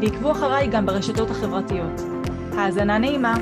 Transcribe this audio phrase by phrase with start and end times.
[0.00, 2.00] ועקבו אחריי גם ברשתות החברתיות.
[2.52, 3.34] האזנה נעימה.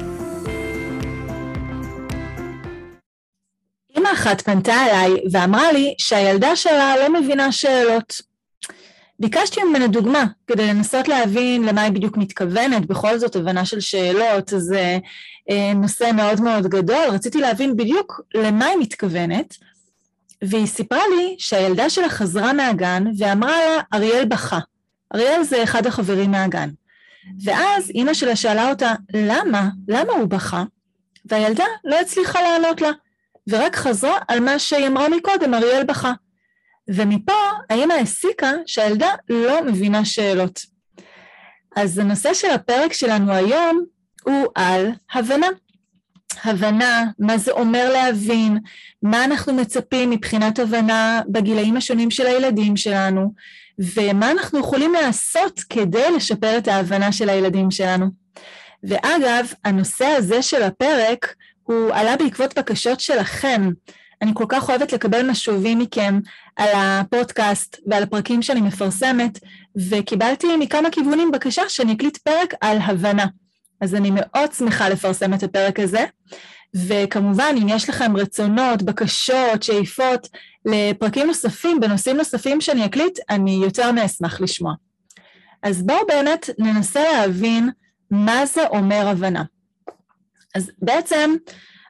[3.99, 8.21] אמא אחת פנתה אליי ואמרה לי שהילדה שלה לא מבינה שאלות.
[9.21, 14.53] ביקשתי ממנה דוגמה כדי לנסות להבין למה היא בדיוק מתכוונת, בכל זאת הבנה של שאלות
[14.57, 14.99] זה
[15.51, 19.57] אה, נושא מאוד מאוד גדול, רציתי להבין בדיוק למה היא מתכוונת,
[20.43, 24.59] והיא סיפרה לי שהילדה שלה חזרה מהגן ואמרה לה, אריאל בכה.
[25.15, 26.69] אריאל זה אחד החברים מהגן.
[27.45, 29.69] ואז אימא שלה שאלה אותה, למה?
[29.89, 30.65] למה הוא בכה?
[31.25, 32.91] והילדה לא הצליחה לענות לה,
[33.49, 36.13] ורק חזרה על מה שהיא אמרה מקודם, אריאל בכה.
[36.89, 37.33] ומפה
[37.71, 40.61] האמא הסיקה שהילדה לא מבינה שאלות.
[41.77, 43.85] אז הנושא של הפרק שלנו היום
[44.25, 45.47] הוא על הבנה.
[46.45, 48.59] הבנה, מה זה אומר להבין,
[49.03, 53.33] מה אנחנו מצפים מבחינת הבנה בגילאים השונים של הילדים שלנו,
[53.79, 58.07] ומה אנחנו יכולים לעשות כדי לשפר את ההבנה של הילדים שלנו.
[58.83, 63.71] ואגב, הנושא הזה של הפרק הוא עלה בעקבות בקשות שלכם.
[64.23, 66.21] אני כל כך אוהבת לקבל משובים מכם
[66.57, 69.39] על הפודקאסט ועל הפרקים שאני מפרסמת,
[69.91, 73.27] וקיבלתי מכמה כיוונים בקשה שאני אקליט פרק על הבנה.
[73.81, 76.05] אז אני מאוד שמחה לפרסם את הפרק הזה,
[76.75, 80.29] וכמובן, אם יש לכם רצונות, בקשות, שאיפות
[80.65, 84.75] לפרקים נוספים, בנושאים נוספים שאני אקליט, אני יותר מאשמח לשמוע.
[85.63, 87.71] אז בואו באמת ננסה להבין
[88.11, 89.43] מה זה אומר הבנה.
[90.55, 91.35] אז בעצם,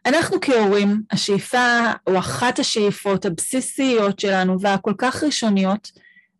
[0.07, 5.91] אנחנו כהורים, השאיפה, או אחת השאיפות הבסיסיות שלנו והכל כך ראשוניות,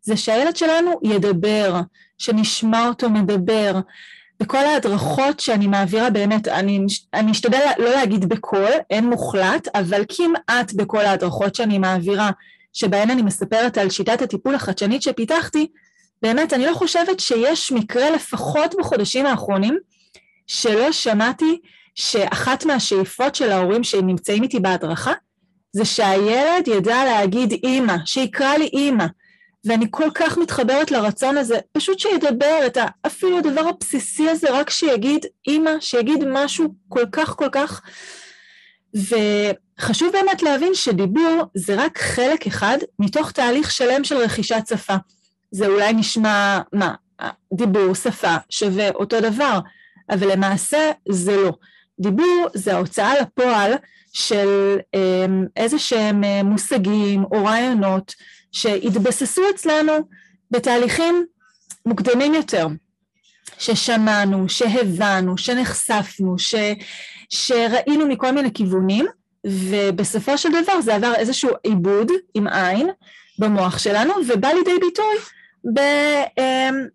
[0.03, 1.81] זה שהילד שלנו ידבר,
[2.19, 3.81] שנשמע אותו מדבר,
[4.41, 10.73] בכל ההדרכות שאני מעבירה באמת, אני, אני אשתדל לא להגיד בכל, אין מוחלט, אבל כמעט
[10.73, 12.31] בכל ההדרכות שאני מעבירה,
[12.73, 15.67] שבהן אני מספרת על שיטת הטיפול החדשנית שפיתחתי,
[16.23, 19.79] באמת, אני לא חושבת שיש מקרה לפחות בחודשים האחרונים,
[20.47, 21.61] שלא שמעתי
[21.95, 25.13] שאחת מהשאיפות של ההורים שנמצאים איתי בהדרכה,
[25.73, 29.07] זה שהילד ידע להגיד אימא, שיקרא לי אימא,
[29.65, 34.71] ואני כל כך מתחברת לרצון הזה, פשוט שידבר את ה, אפילו הדבר הבסיסי הזה, רק
[34.71, 37.83] שיגיד אימא, שיגיד משהו כל כך כל כך,
[38.95, 44.95] וחשוב באמת להבין שדיבור זה רק חלק אחד מתוך תהליך שלם של רכישת שפה.
[45.51, 46.95] זה אולי נשמע, מה,
[47.55, 49.59] דיבור, שפה, שווה אותו דבר,
[50.11, 51.53] אבל למעשה זה לא.
[52.01, 53.73] דיבור זה ההוצאה לפועל
[54.13, 58.15] של אמ, איזה שהם אה, מושגים או רעיונות
[58.53, 59.93] שהתבססו אצלנו
[60.51, 61.27] בתהליכים
[61.87, 62.67] מוקדמים יותר,
[63.59, 66.55] ששמענו, שהבנו, שנחשפנו, ש,
[67.31, 69.07] שראינו מכל מיני כיוונים,
[69.47, 72.89] ובסופו של דבר זה עבר איזשהו עיבוד עם עין
[73.39, 75.15] במוח שלנו, ובא לידי ביטוי
[75.75, 75.81] ב,
[76.39, 76.87] אמ,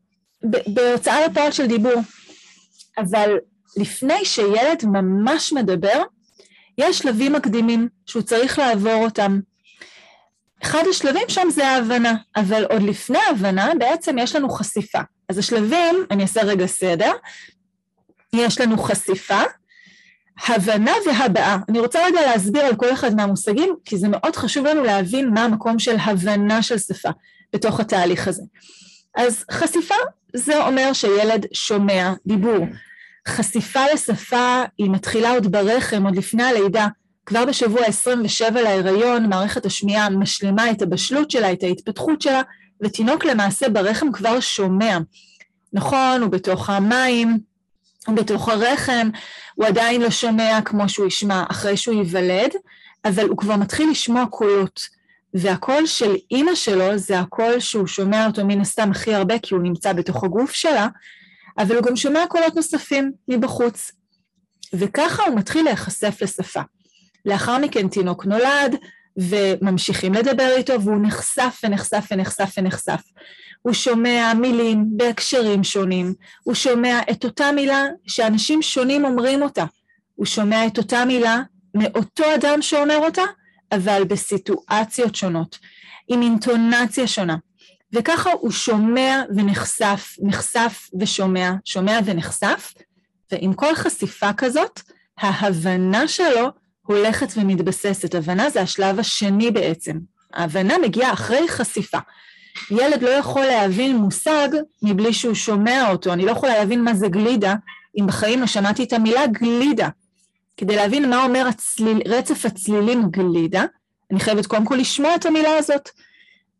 [0.50, 2.02] ב, בהוצאה לפועל של דיבור.
[2.97, 3.38] אבל
[3.78, 6.03] לפני שילד ממש מדבר,
[6.78, 9.40] יש שלבים מקדימים שהוא צריך לעבור אותם.
[10.63, 15.00] אחד השלבים שם זה ההבנה, אבל עוד לפני ההבנה בעצם יש לנו חשיפה.
[15.29, 17.12] אז השלבים, אני אעשה רגע סדר,
[18.34, 19.41] יש לנו חשיפה,
[20.47, 21.57] הבנה והבעה.
[21.69, 25.44] אני רוצה רגע להסביר על כל אחד מהמושגים, כי זה מאוד חשוב לנו להבין מה
[25.44, 27.09] המקום של הבנה של שפה
[27.53, 28.44] בתוך התהליך הזה.
[29.16, 29.96] אז חשיפה
[30.35, 32.66] זה אומר שילד שומע דיבור.
[33.28, 36.88] חשיפה לשפה היא מתחילה עוד ברחם, עוד לפני הלידה.
[37.25, 42.41] כבר בשבוע 27 להיריון, מערכת השמיעה משלימה את הבשלות שלה, את ההתפתחות שלה,
[42.81, 44.97] ותינוק למעשה ברחם כבר שומע.
[45.73, 47.40] נכון, הוא בתוך המים,
[48.08, 49.09] הוא בתוך הרחם,
[49.55, 52.52] הוא עדיין לא שומע כמו שהוא ישמע אחרי שהוא ייוולד,
[53.05, 55.03] אבל הוא כבר מתחיל לשמוע קולות.
[55.34, 59.64] והקול של אימא שלו זה הקול שהוא שומע אותו מן הסתם הכי הרבה כי הוא
[59.64, 60.87] נמצא בתוך הגוף שלה,
[61.58, 63.91] אבל הוא גם שומע קולות נוספים מבחוץ.
[64.73, 66.61] וככה הוא מתחיל להיחשף לשפה.
[67.25, 68.75] לאחר מכן תינוק נולד,
[69.17, 73.02] וממשיכים לדבר איתו, והוא נחשף ונחשף ונחשף ונחשף.
[73.61, 79.66] הוא שומע מילים בהקשרים שונים, הוא שומע את אותה מילה שאנשים שונים אומרים אותה.
[80.16, 81.41] הוא שומע את אותה מילה
[81.75, 83.22] מאותו אדם שאומר אותה,
[83.72, 85.59] אבל בסיטואציות שונות,
[86.08, 87.37] עם אינטונציה שונה.
[87.93, 92.73] וככה הוא שומע ונחשף, נחשף ושומע, שומע ונחשף,
[93.31, 94.81] ועם כל חשיפה כזאת,
[95.17, 98.16] ההבנה שלו הולכת ומתבססת.
[98.16, 100.00] הבנה זה השלב השני בעצם.
[100.34, 101.97] ההבנה מגיעה אחרי חשיפה.
[102.72, 104.50] ילד לא יכול להבין מושג
[104.84, 106.14] מבלי שהוא שומע אותו.
[106.14, 107.56] אני לא יכולה להבין מה זה גלידה,
[108.00, 109.90] אם בחיים לא שמעתי את המילה גלידה.
[110.58, 113.66] כדי להבין מה אומר הצליל, רצף הצלילים גלידה,
[114.12, 115.90] אני חייבת קודם כל לשמוע את המילה הזאת.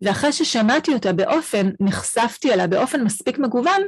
[0.02, 3.82] ואחרי ששמעתי אותה באופן, נחשפתי אליה באופן מספיק מגוון,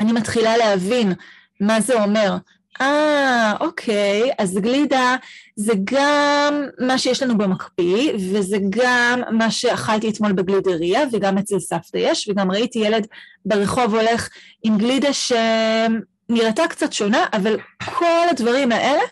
[0.00, 1.12] אני מתחילה להבין
[1.60, 2.36] מה זה אומר.
[2.80, 5.16] אה, אוקיי, אז גלידה
[5.56, 11.96] זה גם מה שיש לנו במקפיא, וזה גם מה שאכלתי אתמול בגלידריה, וגם אצל סבתא
[11.96, 13.06] יש, וגם ראיתי ילד
[13.44, 14.28] ברחוב הולך
[14.64, 19.02] עם גלידה שנראתה קצת שונה, אבל כל הדברים האלה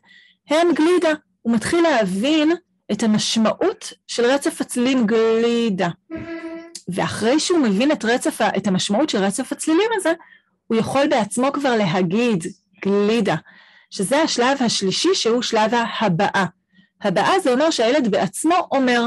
[0.51, 1.13] הם גלידה.
[1.43, 2.53] הוא מתחיל להבין
[2.93, 5.89] את המשמעות של רצף הצלילים גלידה.
[6.89, 10.13] ואחרי שהוא מבין את, רצף, את המשמעות של רצף הצלילים הזה,
[10.67, 12.45] הוא יכול בעצמו כבר להגיד
[12.85, 13.37] גלידה,
[13.95, 16.47] שזה השלב השלישי שהוא שלב ההבעה.
[17.03, 19.07] הבעה זה אומר שהילד בעצמו אומר,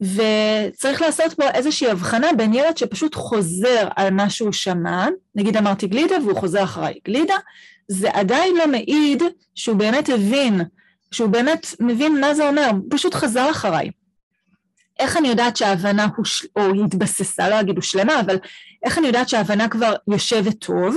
[0.00, 5.86] וצריך לעשות פה איזושהי הבחנה בין ילד שפשוט חוזר על מה שהוא שמע, נגיד אמרתי
[5.86, 7.34] גלידה והוא חוזר אחריי גלידה,
[7.88, 9.22] זה עדיין לא מעיד
[9.54, 10.60] שהוא באמת הבין,
[11.10, 13.90] שהוא באמת מבין מה זה אומר, הוא פשוט חזר אחריי.
[14.98, 16.46] איך אני יודעת שההבנה הוש...
[16.56, 18.36] או התבססה, לא אגיד הושלמה, אבל
[18.84, 20.96] איך אני יודעת שההבנה כבר יושבת טוב?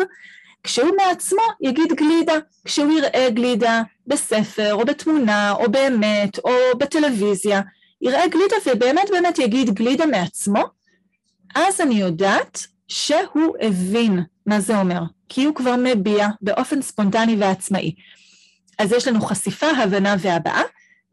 [0.64, 2.34] כשהוא מעצמו יגיד גלידה,
[2.66, 7.62] כשהוא יראה גלידה בספר או בתמונה או באמת או בטלוויזיה,
[8.02, 10.64] יראה גלידה ובאמת באמת יגיד גלידה מעצמו,
[11.56, 17.96] אז אני יודעת שהוא הבין מה זה אומר, כי הוא כבר מביע באופן ספונטני ועצמאי.
[18.80, 20.62] אז יש לנו חשיפה, הבנה והבעה,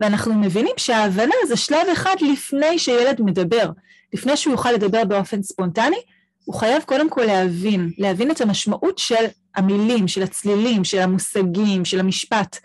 [0.00, 3.70] ואנחנו מבינים שההבנה זה שלב אחד לפני שילד מדבר.
[4.12, 5.96] לפני שהוא יוכל לדבר באופן ספונטני,
[6.44, 9.25] הוא חייב קודם כל להבין, להבין את המשמעות של
[9.56, 12.58] המילים, של הצלילים, של המושגים, של המשפט.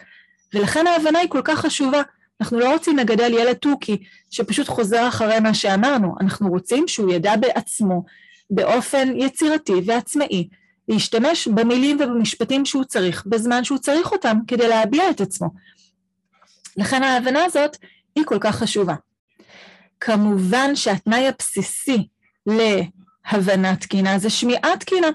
[0.53, 2.01] ולכן ההבנה היא כל כך חשובה.
[2.41, 3.97] אנחנו לא רוצים לגדל ילד תוכי
[4.29, 8.03] שפשוט חוזר אחרי מה שאמרנו, אנחנו רוצים שהוא ידע בעצמו,
[8.49, 10.47] באופן יצירתי ועצמאי,
[10.87, 15.49] להשתמש במילים ובמשפטים שהוא צריך, בזמן שהוא צריך אותם, כדי להביע את עצמו.
[16.77, 17.77] לכן ההבנה הזאת
[18.15, 18.95] היא כל כך חשובה.
[19.99, 22.07] כמובן שהתנאי הבסיסי
[23.33, 25.07] להבנה תקינה זה שמיעה תקינה.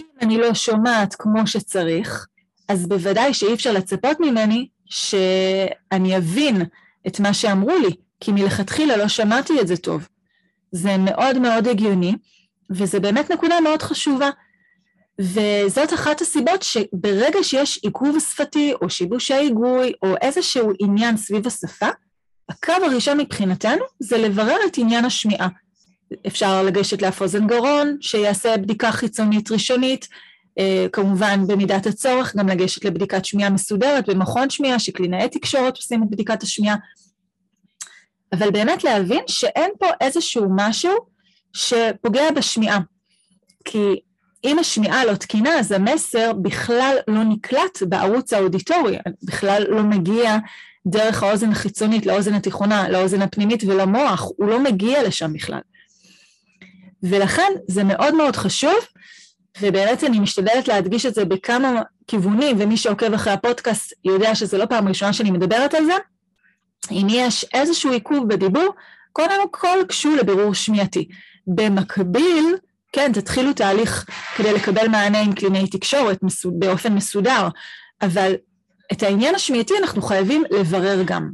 [0.00, 2.26] אם אני לא שומעת כמו שצריך,
[2.68, 6.62] אז בוודאי שאי אפשר לצפות ממני שאני אבין
[7.06, 7.90] את מה שאמרו לי,
[8.20, 10.08] כי מלכתחילה לא שמעתי את זה טוב.
[10.72, 12.14] זה מאוד מאוד הגיוני,
[12.70, 14.30] וזה באמת נקודה מאוד חשובה.
[15.20, 21.88] וזאת אחת הסיבות שברגע שיש עיכוב שפתי או שיבוש ההיגוי או איזשהו עניין סביב השפה,
[22.48, 25.48] הקו הראשון מבחינתנו זה לברר את עניין השמיעה.
[26.26, 30.08] אפשר לגשת לאף גרון, שיעשה בדיקה חיצונית ראשונית,
[30.58, 36.10] אה, כמובן במידת הצורך גם לגשת לבדיקת שמיעה מסודרת במכון שמיעה, שקלינאי תקשורת עושים את
[36.10, 36.76] בדיקת השמיעה,
[38.32, 40.92] אבל באמת להבין שאין פה איזשהו משהו
[41.52, 42.78] שפוגע בשמיעה.
[43.64, 44.00] כי
[44.44, 50.36] אם השמיעה לא תקינה, אז המסר בכלל לא נקלט בערוץ האודיטורי, בכלל לא מגיע
[50.86, 55.60] דרך האוזן החיצונית לאוזן התיכונה, לאוזן הפנימית ולמוח, הוא לא מגיע לשם בכלל.
[57.10, 58.74] ולכן זה מאוד מאוד חשוב,
[59.60, 64.66] ובאמת אני משתדלת להדגיש את זה בכמה כיוונים, ומי שעוקב אחרי הפודקאסט יודע שזה לא
[64.66, 65.94] פעם ראשונה שאני מדברת על זה.
[66.90, 68.68] אם יש איזשהו עיכוב בדיבור,
[69.12, 71.08] קודם כל קשו לבירור שמיעתי.
[71.46, 72.56] במקביל,
[72.92, 74.06] כן, תתחילו תהליך
[74.36, 77.48] כדי לקבל מענה עם קלינאי תקשורת באופן מסודר,
[78.02, 78.34] אבל
[78.92, 81.30] את העניין השמיעתי אנחנו חייבים לברר גם.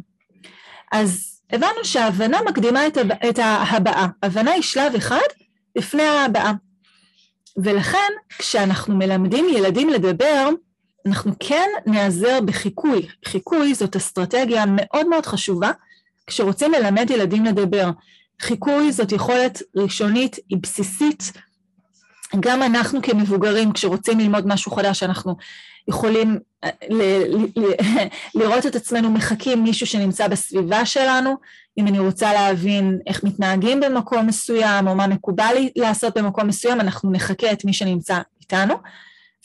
[0.92, 3.12] אז הבנו שההבנה מקדימה את, הב...
[3.12, 4.08] את ההבעה.
[4.22, 5.18] הבנה היא שלב אחד
[5.76, 6.52] לפני ההבעה.
[7.56, 10.48] ולכן כשאנחנו מלמדים ילדים לדבר,
[11.06, 13.08] אנחנו כן נעזר בחיקוי.
[13.24, 15.70] חיקוי זאת אסטרטגיה מאוד מאוד חשובה
[16.26, 17.90] כשרוצים ללמד ילדים לדבר.
[18.40, 21.32] חיקוי זאת יכולת ראשונית, היא בסיסית,
[22.40, 25.36] גם אנחנו כמבוגרים, כשרוצים ללמוד משהו חדש, אנחנו
[25.88, 26.38] יכולים
[28.34, 31.36] לראות את עצמנו מחקים מישהו שנמצא בסביבה שלנו,
[31.78, 37.12] אם אני רוצה להבין איך מתנהגים במקום מסוים, או מה מקובל לעשות במקום מסוים, אנחנו
[37.12, 38.74] נחכה את מי שנמצא איתנו.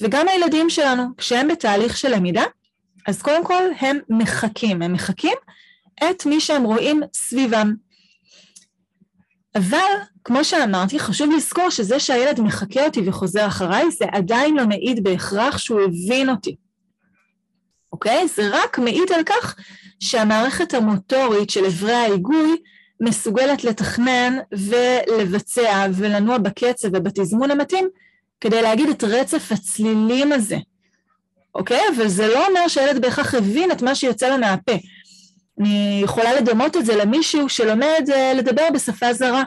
[0.01, 2.43] וגם הילדים שלנו, כשהם בתהליך של למידה,
[3.07, 5.37] אז קודם כל הם מחקים, הם מחקים
[6.09, 7.73] את מי שהם רואים סביבם.
[9.55, 9.77] אבל
[10.23, 15.57] כמו שאמרתי, חשוב לזכור שזה שהילד מחקה אותי וחוזר אחריי, זה עדיין לא מעיד בהכרח
[15.57, 16.55] שהוא הבין אותי.
[17.95, 18.27] אוקיי?
[18.27, 19.55] זה רק מעיד על כך
[19.99, 22.57] שהמערכת המוטורית של אברי ההיגוי
[23.01, 27.87] מסוגלת לתכנן ולבצע ולנוע בקצב ובתזמון המתאים
[28.41, 30.57] כדי להגיד את רצף הצלילים הזה,
[31.55, 31.81] אוקיי?
[31.95, 34.75] אבל זה לא אומר שהילד בהכרח הבין את מה שיוצא לו מהפה.
[35.59, 39.43] אני יכולה לדמות את זה למישהו שלומד אה, לדבר בשפה זרה.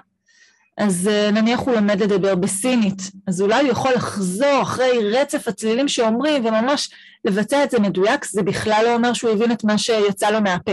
[0.78, 5.88] אז אה, נניח הוא לומד לדבר בסינית, אז אולי הוא יכול לחזור אחרי רצף הצלילים
[5.88, 6.90] שאומרים וממש
[7.24, 10.72] לבצע את זה מדויק, זה בכלל לא אומר שהוא הבין את מה שיצא לו מהפה.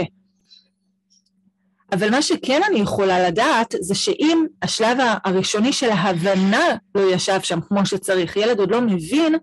[1.92, 7.60] אבל מה שכן אני יכולה לדעת זה שאם השלב הראשוני של ההבנה לא ישב שם
[7.60, 9.34] כמו שצריך, ילד עוד לא מבין,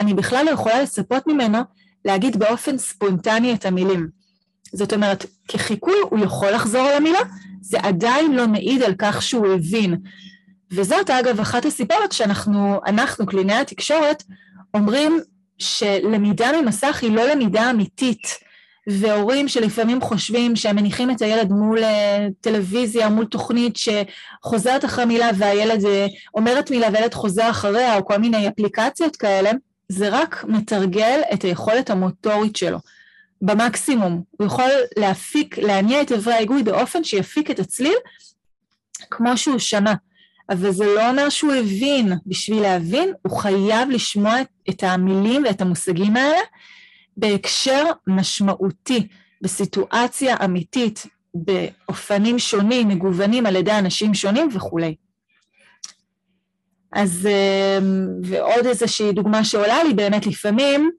[0.00, 1.58] אני בכלל לא יכולה לצפות ממנו
[2.04, 4.08] להגיד באופן ספונטני את המילים.
[4.72, 7.20] זאת אומרת, כחיקוי הוא יכול לחזור על המילה,
[7.68, 9.96] זה עדיין לא מעיד על כך שהוא הבין.
[10.72, 14.22] וזאת אגב אחת הסיבות שאנחנו, אנחנו, קלינאי התקשורת,
[14.74, 15.20] אומרים
[15.58, 18.48] שלמידה ממסך היא לא למידה אמיתית.
[18.90, 25.30] והורים שלפעמים חושבים שהם מניחים את הילד מול אה, טלוויזיה, מול תוכנית שחוזרת אחרי מילה
[25.34, 29.50] והילד אה, אומרת מילה והילד חוזר אחריה, או כל מיני אפליקציות כאלה,
[29.88, 32.78] זה רק מתרגל את היכולת המוטורית שלו.
[33.42, 34.22] במקסימום.
[34.30, 37.96] הוא יכול להפיק, להניע את אברי ההיגוי באופן שיפיק את הצליל
[39.10, 39.92] כמו שהוא שמע.
[40.50, 42.12] אבל זה לא אומר שהוא הבין.
[42.26, 44.34] בשביל להבין, הוא חייב לשמוע
[44.70, 46.38] את המילים ואת המושגים האלה
[47.16, 49.08] בהקשר משמעותי,
[49.42, 54.94] בסיטואציה אמיתית, באופנים שונים, מגוונים על ידי אנשים שונים וכולי.
[56.92, 57.78] אז, אה,
[58.22, 60.90] ועוד איזושהי דוגמה שעולה לי, באמת לפעמים,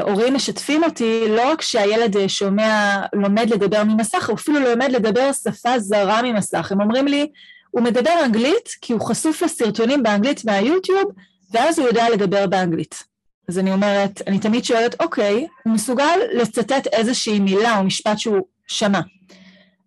[0.00, 5.32] הורים משתפים אותי, לא רק שהילד אה, שומע, לומד לדבר ממסך, הוא אפילו לומד לדבר
[5.32, 6.72] שפה זרה ממסך.
[6.72, 7.26] הם אומרים לי,
[7.70, 11.12] הוא מדבר אנגלית כי הוא חשוף לסרטונים באנגלית מהיוטיוב,
[11.52, 13.02] ואז הוא יודע לדבר באנגלית.
[13.48, 18.40] אז אני אומרת, אני תמיד שואלת, אוקיי, הוא מסוגל לצטט איזושהי מילה או משפט שהוא
[18.66, 19.00] שמע.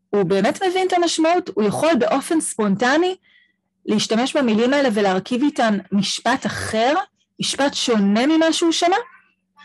[0.10, 1.50] הוא באמת מבין את המשמעות?
[1.54, 3.16] הוא יכול באופן ספונטני
[3.86, 6.94] להשתמש במילים האלה ולהרכיב איתן משפט אחר,
[7.40, 8.98] משפט שונה ממה שהוא שמע?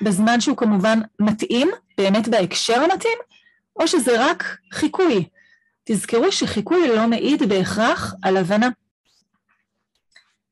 [0.02, 3.18] בזמן שהוא כמובן מתאים, באמת בהקשר המתאים,
[3.80, 5.24] או שזה רק חיקוי.
[5.84, 8.68] תזכרו שחיקוי לא מעיד בהכרח על הבנה.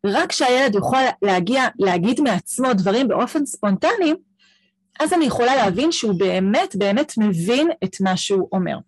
[0.06, 4.14] רק כשהילד יוכל להגיע, להגיד מעצמו דברים באופן ספונטני,
[5.00, 8.78] אז אני יכולה להבין שהוא באמת באמת מבין את מה שהוא אומר.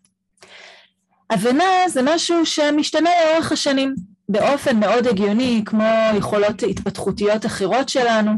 [1.30, 3.94] הבנה זה משהו שמשתנה לאורך השנים,
[4.28, 5.84] באופן מאוד הגיוני, כמו
[6.16, 8.30] יכולות התפתחותיות אחרות שלנו,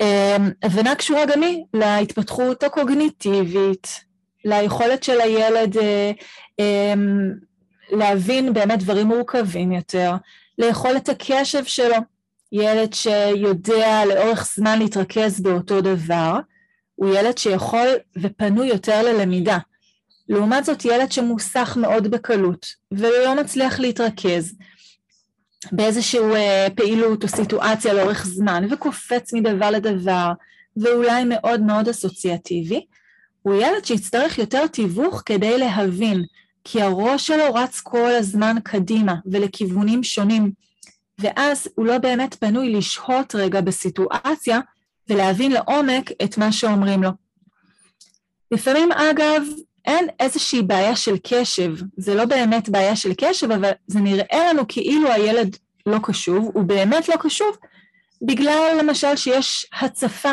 [0.00, 4.04] אמ, הבנה קשורה גם היא להתפתחות הקוגניטיבית,
[4.44, 6.12] ליכולת של הילד אה,
[6.58, 7.30] אמ,
[7.90, 10.12] להבין באמת דברים מורכבים יותר,
[10.58, 11.96] ליכולת הקשב שלו.
[12.52, 16.38] ילד שיודע לאורך זמן להתרכז באותו דבר,
[16.94, 17.86] הוא ילד שיכול
[18.22, 19.58] ופנוי יותר ללמידה.
[20.28, 24.54] לעומת זאת, ילד שמוסך מאוד בקלות ולא מצליח להתרכז,
[25.72, 30.32] באיזושהי אה, פעילות או סיטואציה לאורך זמן וקופץ מדבר לדבר
[30.76, 32.86] ואולי מאוד מאוד אסוציאטיבי,
[33.42, 36.24] הוא ילד שיצטרך יותר תיווך כדי להבין,
[36.64, 40.52] כי הראש שלו רץ כל הזמן קדימה ולכיוונים שונים,
[41.18, 44.60] ואז הוא לא באמת פנוי לשהות רגע בסיטואציה
[45.10, 47.10] ולהבין לעומק את מה שאומרים לו.
[48.50, 49.42] לפעמים אגב
[49.84, 54.62] אין איזושהי בעיה של קשב, זה לא באמת בעיה של קשב, אבל זה נראה לנו
[54.68, 57.56] כאילו הילד לא קשוב, הוא באמת לא קשוב,
[58.22, 60.32] בגלל למשל שיש הצפה,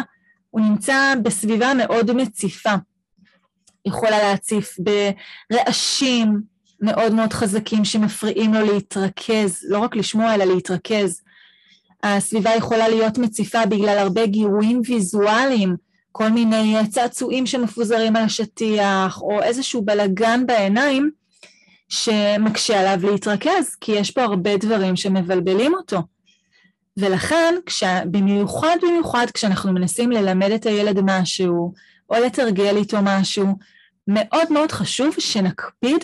[0.49, 2.73] הוא נמצא בסביבה מאוד מציפה.
[3.85, 4.77] יכולה להציף
[5.51, 6.41] ברעשים
[6.81, 11.21] מאוד מאוד חזקים שמפריעים לו להתרכז, לא רק לשמוע אלא להתרכז.
[12.03, 15.75] הסביבה יכולה להיות מציפה בגלל הרבה גירויים ויזואליים,
[16.11, 21.11] כל מיני צעצועים שמפוזרים על השטיח, או איזשהו בלגן בעיניים
[21.89, 26.01] שמקשה עליו להתרכז, כי יש פה הרבה דברים שמבלבלים אותו.
[26.97, 27.83] ולכן, כש...
[28.11, 31.73] במיוחד במיוחד כשאנחנו מנסים ללמד את הילד משהו,
[32.09, 33.45] או לתרגל איתו משהו,
[34.07, 36.03] מאוד מאוד חשוב שנקפיד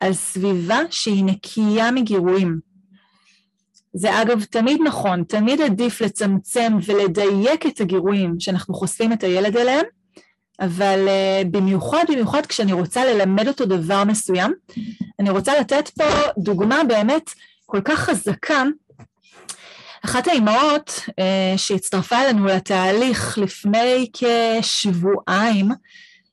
[0.00, 2.60] על סביבה שהיא נקייה מגירויים.
[3.98, 9.84] זה אגב תמיד נכון, תמיד עדיף לצמצם ולדייק את הגירויים שאנחנו חושפים את הילד אליהם,
[10.60, 14.52] אבל uh, במיוחד, במיוחד כשאני רוצה ללמד אותו דבר מסוים,
[15.20, 16.04] אני רוצה לתת פה
[16.38, 17.30] דוגמה באמת
[17.66, 18.62] כל כך חזקה.
[20.04, 21.12] אחת האימהות uh,
[21.56, 25.68] שהצטרפה אלינו לתהליך לפני כשבועיים,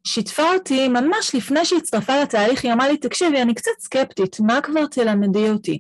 [0.04, 4.86] שיתפה אותי ממש לפני שהצטרפה לתהליך, היא אמרה לי, תקשיבי, אני קצת סקפטית, מה כבר
[4.86, 5.80] תלמדי אותי?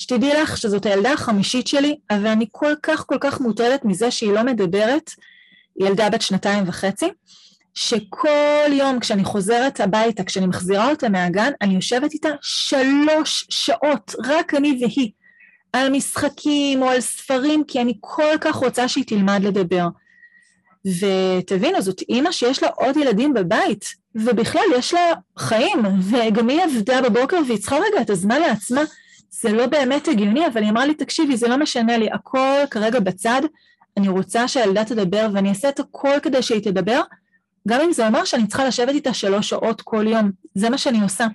[0.00, 4.32] שתדעי לך שזאת הילדה החמישית שלי, אבל אני כל כך כל כך מוטרדת מזה שהיא
[4.32, 5.10] לא מדברת,
[5.80, 7.08] ילדה בת שנתיים וחצי,
[7.74, 14.54] שכל יום כשאני חוזרת הביתה, כשאני מחזירה אותה מהגן, אני יושבת איתה שלוש שעות, רק
[14.54, 15.10] אני והיא,
[15.72, 19.86] על משחקים או על ספרים, כי אני כל כך רוצה שהיא תלמד לדבר.
[20.84, 27.00] ותבינו, זאת אימא שיש לה עוד ילדים בבית, ובכלל יש לה חיים, וגם היא עבדה
[27.02, 28.82] בבוקר והיא צריכה רגע את הזמן לעצמה.
[29.30, 33.00] זה לא באמת הגיוני, אבל היא אמרה לי, תקשיבי, זה לא משנה לי, הכל כרגע
[33.00, 33.42] בצד,
[33.96, 37.00] אני רוצה שהילדה תדבר ואני אעשה את הכל כדי שהיא תדבר,
[37.68, 41.02] גם אם זה אומר שאני צריכה לשבת איתה שלוש שעות כל יום, זה מה שאני
[41.02, 41.26] עושה.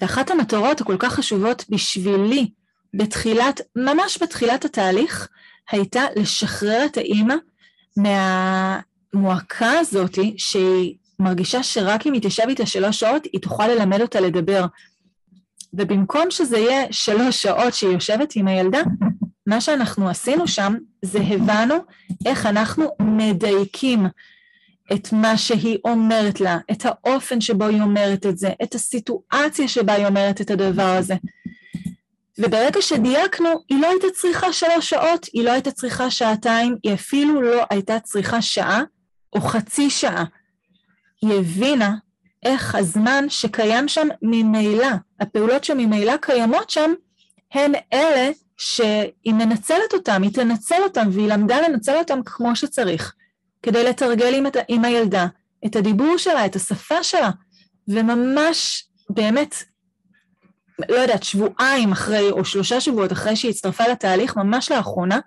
[0.00, 2.50] ואחת המטרות הכל כך חשובות בשבילי,
[2.94, 5.28] בתחילת, ממש בתחילת התהליך,
[5.70, 7.34] הייתה לשחרר את האימא
[7.96, 14.20] מהמועקה הזאתי, שהיא מרגישה שרק אם היא תשב איתה שלוש שעות, היא תוכל ללמד אותה
[14.20, 14.66] לדבר.
[15.78, 18.82] ובמקום שזה יהיה שלוש שעות שהיא יושבת עם הילדה,
[19.46, 21.74] מה שאנחנו עשינו שם זה הבנו
[22.26, 24.06] איך אנחנו מדייקים
[24.92, 29.92] את מה שהיא אומרת לה, את האופן שבו היא אומרת את זה, את הסיטואציה שבה
[29.92, 31.14] היא אומרת את הדבר הזה.
[32.38, 37.42] וברגע שדייקנו, היא לא הייתה צריכה שלוש שעות, היא לא הייתה צריכה שעתיים, היא אפילו
[37.42, 38.82] לא הייתה צריכה שעה
[39.32, 40.24] או חצי שעה.
[41.22, 41.94] היא הבינה
[42.44, 44.88] איך הזמן שקיים שם ממילא,
[45.20, 46.92] הפעולות שממילא קיימות שם,
[47.52, 53.14] הן אלה שהיא מנצלת אותם, היא תנצל אותם, והיא למדה לנצל אותם כמו שצריך,
[53.62, 55.26] כדי לתרגל עם, עם הילדה
[55.66, 57.30] את הדיבור שלה, את השפה שלה,
[57.88, 59.54] וממש, באמת,
[60.88, 65.20] לא יודעת, שבועיים אחרי, או שלושה שבועות אחרי שהיא הצטרפה לתהליך, ממש לאחרונה,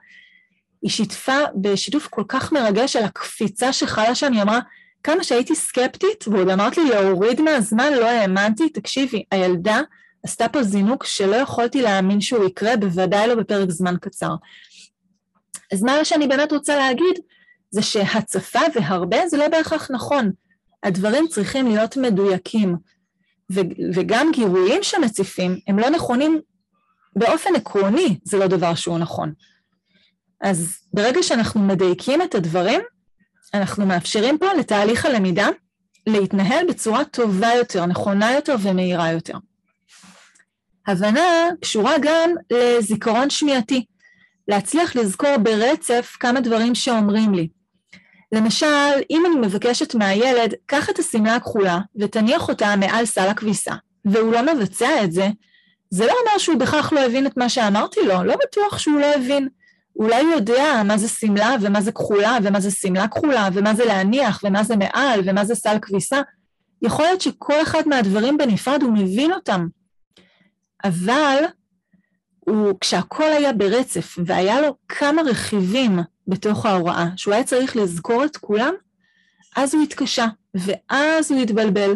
[0.81, 4.59] היא שיתפה בשיתוף כל כך מרגש על הקפיצה שחלה שם, היא אמרה,
[5.08, 9.82] כמה שהייתי סקפטית, ועוד אמרת לי להוריד מהזמן, לא האמנתי, תקשיבי, הילדה
[10.24, 14.36] עשתה פה זינוק שלא יכולתי להאמין שהוא יקרה, בוודאי לא בפרק זמן קצר.
[15.74, 17.16] אז מה שאני באמת רוצה להגיד,
[17.72, 20.32] זה שהצפה והרבה זה לא בהכרח נכון.
[20.84, 22.76] הדברים צריכים להיות מדויקים,
[23.52, 23.62] ו-
[23.94, 26.42] וגם גירויים שמציפים הם לא נכונים
[27.16, 29.34] באופן עקרוני, זה לא דבר שהוא נכון.
[30.42, 32.82] אז ברגע שאנחנו מדייקים את הדברים,
[33.54, 35.50] אנחנו מאפשרים פה לתהליך הלמידה
[36.08, 39.38] להתנהל בצורה טובה יותר, נכונה יותר ומהירה יותר.
[40.88, 43.86] הבנה קשורה גם לזיכרון שמיעתי,
[44.48, 47.48] להצליח לזכור ברצף כמה דברים שאומרים לי.
[48.32, 48.65] למשל,
[49.10, 53.74] אם אני מבקשת מהילד, קח את השמלה הכחולה ותניח אותה מעל סל הכביסה,
[54.06, 55.28] והוא לא מבצע את זה,
[55.89, 59.13] זה לא אומר שהוא בכך לא הבין את מה שאמרתי לו, לא בטוח שהוא לא
[59.15, 59.48] הבין.
[59.99, 63.86] אולי הוא יודע מה זה שמלה ומה זה כחולה ומה זה שמלה כחולה ומה זה
[63.86, 66.21] להניח ומה זה מעל ומה זה סל כביסה.
[66.81, 69.67] יכול להיות שכל אחד מהדברים בנפרד הוא מבין אותם.
[70.83, 71.43] אבל
[72.39, 78.38] הוא, כשהכל היה ברצף והיה לו כמה רכיבים בתוך ההוראה, שהוא היה צריך לזכור את
[78.38, 78.73] כולם,
[79.55, 81.95] אז הוא התקשה, ואז הוא התבלבל,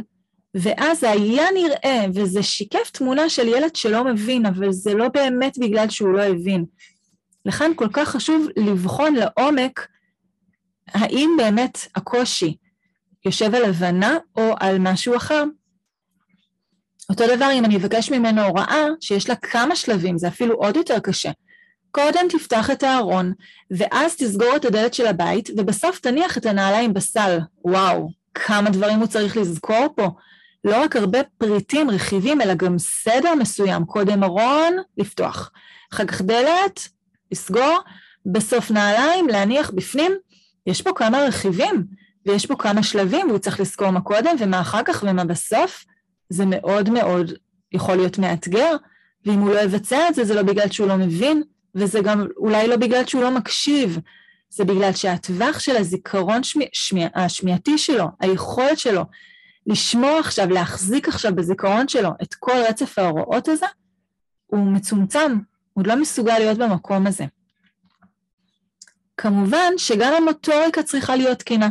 [0.56, 5.58] ואז זה היה נראה, וזה שיקף תמונה של ילד שלא מבין, אבל זה לא באמת
[5.60, 6.66] בגלל שהוא לא הבין.
[7.46, 9.88] לכן כל כך חשוב לבחון לעומק
[10.88, 12.58] האם באמת הקושי
[13.26, 15.44] יושב על הבנה או על משהו אחר.
[17.10, 21.00] אותו דבר אם אני אבקש ממנו הוראה שיש לה כמה שלבים, זה אפילו עוד יותר
[21.00, 21.32] קשה.
[21.92, 23.34] קודם תפתח את הארון,
[23.72, 27.40] ואז תסגור את הדלת של הבית, ובסוף תניח את הנעליים בסל.
[27.66, 30.10] וואו, כמה דברים הוא צריך לזכור פה.
[30.64, 33.86] לא רק הרבה פריטים, רכיבים, אלא גם סדר מסוים.
[33.86, 35.52] קודם ארון, לפתוח.
[35.94, 36.88] אחר כך דלת,
[37.32, 37.78] לסגור,
[38.26, 40.12] בסוף נעליים, להניח בפנים.
[40.68, 41.86] יש פה כמה רכיבים,
[42.26, 45.86] ויש פה כמה שלבים, והוא צריך לזכור מה קודם ומה אחר כך ומה בסוף.
[46.30, 47.32] זה מאוד מאוד
[47.74, 48.76] יכול להיות מאתגר,
[49.26, 51.44] ואם הוא לא יבצע את זה, זה לא בגלל שהוא לא מבין,
[51.76, 54.00] וזה גם אולי לא בגלל שהוא לא מקשיב,
[54.50, 59.04] זה בגלל שהטווח של הזיכרון שמי, שמי, השמיעתי שלו, היכולת שלו
[59.68, 63.66] לשמור עכשיו, להחזיק עכשיו בזיכרון שלו את כל רצף ההוראות הזה,
[64.48, 65.38] הוא מצומצם,
[65.74, 67.26] עוד לא מסוגל להיות במקום הזה.
[69.18, 71.70] כמובן שגם המוטוריקה צריכה להיות תקינה.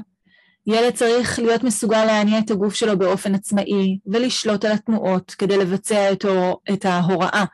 [0.67, 6.13] ילד צריך להיות מסוגל להניע את הגוף שלו באופן עצמאי ולשלוט על התנועות כדי לבצע
[6.13, 6.25] את,
[6.73, 7.45] את ההוראה,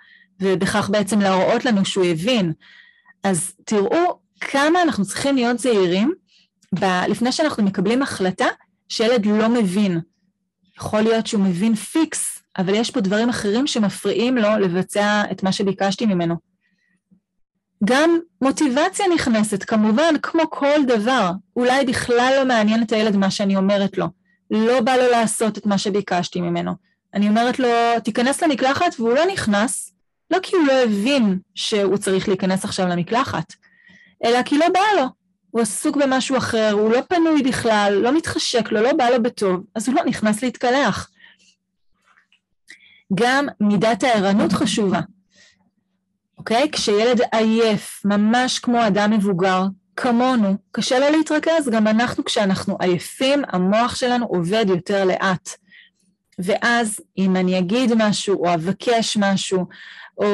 [0.40, 2.52] ובכך בעצם להראות לנו שהוא הבין.
[3.22, 6.12] אז תראו כמה אנחנו צריכים להיות זהירים
[6.80, 8.46] ב- לפני שאנחנו מקבלים החלטה
[8.88, 10.00] שילד לא מבין.
[10.78, 15.52] יכול להיות שהוא מבין פיקס, אבל יש פה דברים אחרים שמפריעים לו לבצע את מה
[15.52, 16.36] שביקשתי ממנו.
[17.84, 21.30] גם מוטיבציה נכנסת, כמובן, כמו כל דבר.
[21.56, 24.06] אולי בכלל לא מעניין את הילד מה שאני אומרת לו.
[24.50, 26.72] לא בא לו לעשות את מה שביקשתי ממנו.
[27.14, 27.68] אני אומרת לו,
[28.04, 29.92] תיכנס למקלחת, והוא לא נכנס,
[30.30, 33.52] לא כי הוא לא הבין שהוא צריך להיכנס עכשיו למקלחת,
[34.24, 35.06] אלא כי לא בא לו.
[35.50, 39.64] הוא עסוק במשהו אחר, הוא לא פנוי בכלל, לא מתחשק לו, לא בא לו בטוב,
[39.74, 41.10] אז הוא לא נכנס להתקלח.
[43.14, 45.00] גם מידת הערנות חשובה,
[46.38, 46.70] אוקיי?
[46.72, 49.62] כשילד עייף, ממש כמו אדם מבוגר,
[49.96, 55.48] כמונו, קשה לו להתרכז, גם אנחנו כשאנחנו עייפים, המוח שלנו עובד יותר לאט.
[56.38, 59.66] ואז אם אני אגיד משהו, או אבקש משהו,
[60.18, 60.26] או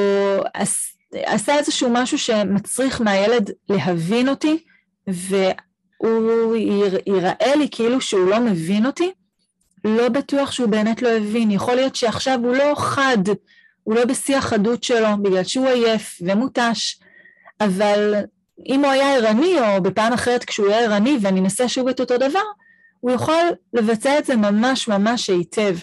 [1.27, 4.65] אעשה איזשהו משהו שמצריך מהילד להבין אותי,
[5.07, 6.57] והוא
[7.07, 9.13] ייראה לי כאילו שהוא לא מבין אותי,
[9.85, 11.51] לא בטוח שהוא באמת לא הבין.
[11.51, 13.18] יכול להיות שעכשיו הוא לא חד,
[13.83, 17.01] הוא לא בשיא החדות שלו, בגלל שהוא עייף ומותש,
[17.61, 18.14] אבל
[18.68, 22.18] אם הוא היה ערני, או בפעם אחרת כשהוא יהיה ערני ואני אנסה שוב את אותו
[22.18, 22.40] דבר,
[23.01, 25.77] הוא יכול לבצע את זה ממש ממש היטב.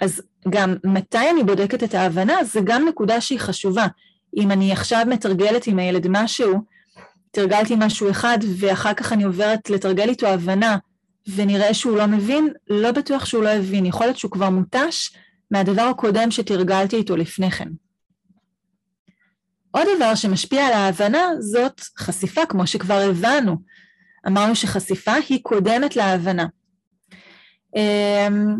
[0.00, 3.86] אז גם מתי אני בודקת את ההבנה, זה גם נקודה שהיא חשובה.
[4.36, 6.62] אם אני עכשיו מתרגלת עם הילד משהו,
[7.30, 10.76] תרגלתי משהו אחד ואחר כך אני עוברת לתרגל איתו הבנה
[11.28, 15.12] ונראה שהוא לא מבין, לא בטוח שהוא לא הבין, יכול להיות שהוא כבר מותש
[15.50, 17.68] מהדבר הקודם שתרגלתי איתו לפני כן.
[19.70, 23.56] עוד דבר שמשפיע על ההבנה זאת חשיפה, כמו שכבר הבנו.
[24.26, 26.46] אמרנו שחשיפה היא קודמת להבנה.
[27.76, 28.56] אמ,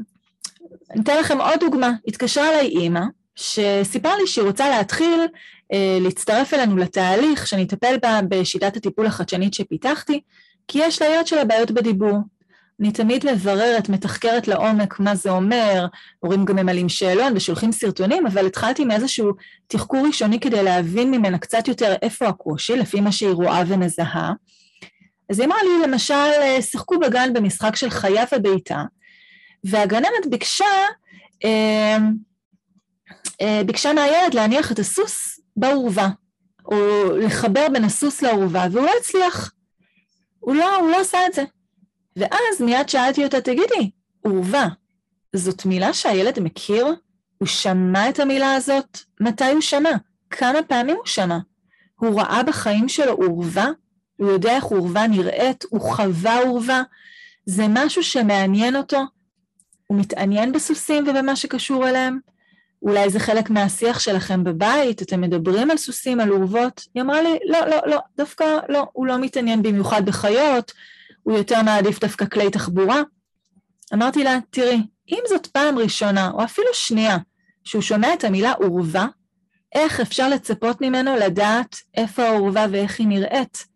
[0.90, 1.92] אני אתן לכם עוד דוגמה.
[2.08, 3.00] התקשרה אליי אימא,
[3.36, 5.20] שסיפרה לי שהיא רוצה להתחיל
[5.72, 10.20] אה, להצטרף אלינו לתהליך, שאני אטפל בה בשיטת הטיפול החדשנית שפיתחתי,
[10.68, 12.18] כי יש ליד שלה בעיות בדיבור.
[12.80, 15.86] אני תמיד מבררת, מתחקרת לעומק מה זה אומר,
[16.18, 19.32] הורים גם ממלאים שאלון ושולחים סרטונים, אבל התחלתי מאיזשהו
[19.66, 24.32] תחקור ראשוני כדי להבין ממנה קצת יותר איפה הקושי, לפי מה שהיא רואה ומזהה.
[25.30, 28.82] אז היא אמרה לי, למשל, אה, שיחקו בגן במשחק של חיה וביתה,
[29.64, 30.64] והגננת ביקשה,
[31.44, 31.96] אה,
[33.40, 36.08] אה, ביקשה מהילד להניח את הסוס בעורבה,
[36.64, 36.76] או
[37.16, 39.52] לחבר בין הסוס לעורבה, והוא לא הצליח.
[40.40, 41.44] הוא לא, הוא לא עשה את זה.
[42.16, 44.66] ואז מיד שאלתי אותה, תגידי, עורבה,
[45.36, 46.86] זאת מילה שהילד מכיר?
[47.38, 48.98] הוא שמע את המילה הזאת?
[49.20, 49.90] מתי הוא שמע?
[50.30, 51.38] כמה פעמים הוא שמע?
[51.94, 53.66] הוא ראה בחיים שלו עורבה?
[54.16, 55.64] הוא יודע איך עורבה נראית?
[55.68, 56.82] הוא חווה עורבה?
[57.46, 59.02] זה משהו שמעניין אותו?
[59.86, 62.18] הוא מתעניין בסוסים ובמה שקשור אליהם?
[62.82, 66.80] אולי זה חלק מהשיח שלכם בבית, אתם מדברים על סוסים, על אורוות?
[66.94, 70.72] היא אמרה לי, לא, לא, לא, דווקא לא, הוא לא מתעניין במיוחד בחיות,
[71.24, 73.02] הוא יותר מעדיף דווקא כלי תחבורה.
[73.94, 77.18] אמרתי לה, תראי, אם זאת פעם ראשונה, או אפילו שנייה,
[77.64, 79.06] שהוא שומע את המילה עורבה,
[79.74, 83.66] איך אפשר לצפות ממנו לדעת איפה העורבה ואיך היא נראית?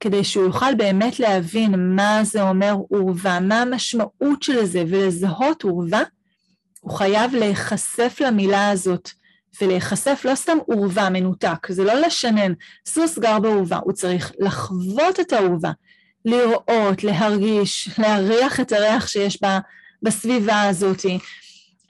[0.00, 6.02] כדי שהוא יוכל באמת להבין מה זה אומר עורבה, מה המשמעות של זה, ולזהות עורבה,
[6.80, 9.10] הוא חייב להיחשף למילה הזאת,
[9.60, 12.52] ולהיחשף לא סתם עורבה מנותק, זה לא לשנן,
[12.88, 15.70] סוס גר בעורבה, הוא צריך לחוות את העורבה,
[16.24, 19.58] לראות, להרגיש, להריח את הריח שיש בה,
[20.02, 21.06] בסביבה הזאת,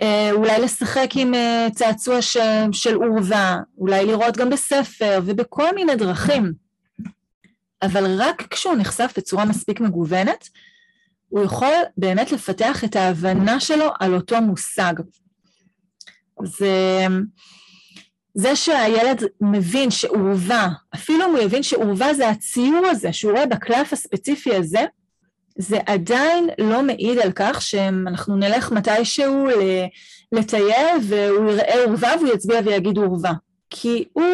[0.03, 2.37] אה, אולי לשחק עם אה, צעצוע ש,
[2.73, 6.53] של עורבה, אולי לראות גם בספר ובכל מיני דרכים.
[7.83, 10.49] אבל רק כשהוא נחשף בצורה מספיק מגוונת,
[11.29, 14.93] הוא יכול באמת לפתח את ההבנה שלו על אותו מושג.
[16.45, 17.07] זה,
[18.35, 23.93] זה שהילד מבין שעורבה, אפילו אם הוא יבין שעורבה זה הציור הזה, שהוא רואה בקלף
[23.93, 24.85] הספציפי הזה,
[25.59, 29.47] זה עדיין לא מעיד על כך שאנחנו נלך מתישהו
[30.33, 33.33] לטייל והוא יראה עורבה והוא יצביע ויגיד עורבה.
[33.71, 34.27] כי הוא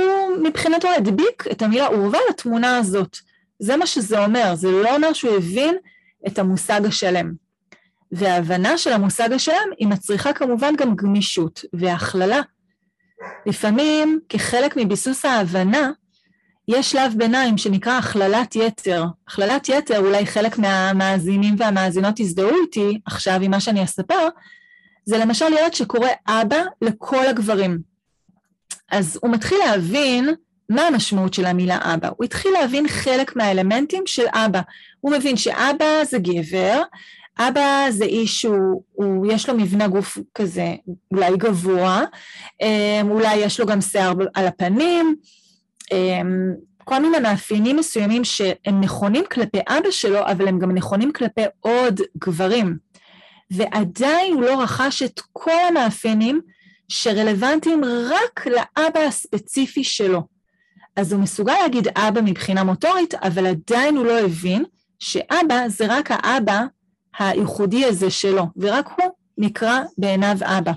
[0.42, 3.16] מבחינתו הדביק את המילה עורבה לתמונה הזאת.
[3.58, 5.76] זה מה שזה אומר, זה לא אומר שהוא הבין
[6.26, 7.32] את המושג השלם.
[8.12, 12.40] וההבנה של המושג השלם היא מצריכה כמובן גם גמישות והכללה.
[13.46, 15.90] לפעמים, כחלק מביסוס ההבנה,
[16.68, 19.04] יש שלב ביניים שנקרא הכללת יתר.
[19.28, 24.28] הכללת יתר, אולי חלק מהמאזינים והמאזינות יזדהו איתי עכשיו עם מה שאני אספר,
[25.04, 27.78] זה למשל ילד שקורא אבא לכל הגברים.
[28.90, 30.34] אז הוא מתחיל להבין
[30.68, 32.08] מה המשמעות של המילה אבא?
[32.16, 34.60] הוא התחיל להבין חלק מהאלמנטים של אבא.
[35.00, 36.82] הוא מבין שאבא זה גבר,
[37.38, 40.74] אבא זה איש שהוא, יש לו מבנה גוף כזה
[41.10, 42.02] אולי גבוה,
[42.62, 45.16] אמ, אולי יש לו גם שיער על הפנים,
[45.92, 51.42] אמ, כל מיני מאפיינים מסוימים שהם נכונים כלפי אבא שלו, אבל הם גם נכונים כלפי
[51.60, 52.76] עוד גברים.
[53.50, 56.40] ועדיין הוא לא רכש את כל המאפיינים
[56.88, 60.22] שרלוונטיים רק לאבא הספציפי שלו.
[60.96, 64.64] אז הוא מסוגל להגיד אבא מבחינה מוטורית, אבל עדיין הוא לא הבין
[64.98, 66.64] שאבא זה רק האבא
[67.18, 70.72] הייחודי הזה שלו, ורק הוא נקרא בעיניו אבא.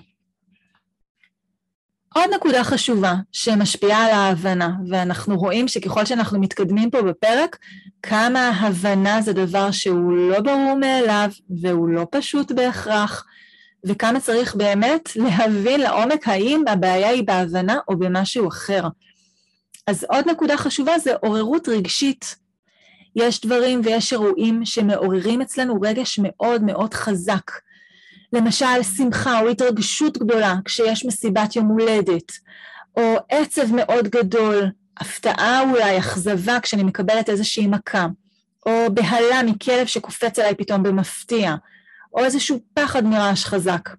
[2.13, 7.58] עוד נקודה חשובה שמשפיעה על ההבנה, ואנחנו רואים שככל שאנחנו מתקדמים פה בפרק,
[8.04, 11.30] כמה הבנה זה דבר שהוא לא ברור מאליו
[11.62, 13.25] והוא לא פשוט בהכרח,
[13.86, 18.88] וכמה צריך באמת להבין לעומק האם הבעיה היא בהבנה או במשהו אחר.
[19.88, 22.40] אז עוד נקודה חשובה זה עוררות רגשית.
[23.15, 27.52] יש דברים ויש אירועים שמעוררים אצלנו רגש מאוד מאוד חזק.
[28.34, 32.32] למשל, שמחה או התרגשות גדולה כשיש מסיבת יום הולדת,
[32.97, 38.08] או עצב מאוד גדול, הפתעה אולי, אכזבה כשאני מקבלת איזושהי מכה,
[38.65, 41.56] או בהלה מכלב שקופץ עליי פתאום במפתיע,
[42.13, 43.89] או איזשהו פחד מרעש חזק.